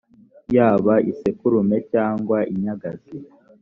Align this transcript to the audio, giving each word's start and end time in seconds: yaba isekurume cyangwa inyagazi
yaba 0.55 0.93
isekurume 1.11 1.77
cyangwa 1.91 2.37
inyagazi 2.51 3.15